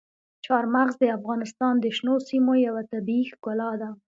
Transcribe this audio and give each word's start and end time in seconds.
چار 0.45 0.63
مغز 0.75 0.95
د 0.99 1.03
افغانستان 1.17 1.73
د 1.79 1.85
شنو 1.97 2.15
سیمو 2.27 2.53
یوه 2.67 2.81
طبیعي 2.91 3.23
ښکلا 3.31 3.71
ده. 3.81 3.89